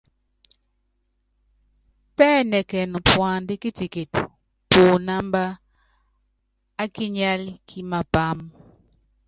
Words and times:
Pɛ́ɛnɛkɛn 2.17 2.91
puand 3.09 3.47
kitikit 3.61 4.13
pú 4.69 4.81
inámb 4.95 5.33
á 6.81 6.83
kinyál 6.95 7.43
kí 7.67 7.79
mapáam. 7.91 8.39